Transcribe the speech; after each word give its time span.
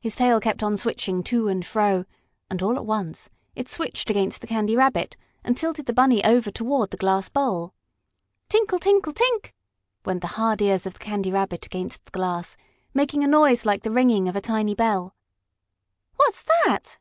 His 0.00 0.14
tail 0.14 0.40
kept 0.40 0.62
on 0.62 0.78
switching 0.78 1.22
to 1.24 1.48
and 1.48 1.62
fro, 1.66 2.06
and, 2.48 2.62
all 2.62 2.76
at 2.76 2.86
once, 2.86 3.28
it 3.54 3.68
switched 3.68 4.08
against 4.08 4.40
the 4.40 4.46
Candy 4.46 4.74
Rabbit 4.74 5.14
and 5.44 5.58
tilted 5.58 5.84
the 5.84 5.92
Bunny 5.92 6.24
over 6.24 6.50
toward 6.50 6.90
the 6.90 6.96
glass 6.96 7.28
bowl. 7.28 7.74
"Tinkle 8.48 8.78
tinkle! 8.78 9.12
Tink!" 9.12 9.52
went 10.06 10.22
the 10.22 10.26
hard 10.38 10.62
ears 10.62 10.86
of 10.86 10.94
the 10.94 11.00
Candy 11.00 11.30
Rabbit 11.30 11.66
against 11.66 12.02
the 12.06 12.12
glass, 12.12 12.56
making 12.94 13.22
a 13.22 13.26
noise 13.28 13.66
like 13.66 13.82
the 13.82 13.90
ringing 13.92 14.26
of 14.26 14.36
a 14.36 14.38
little 14.40 14.74
bell. 14.74 15.14
"What's 16.16 16.42
that?" 16.64 16.96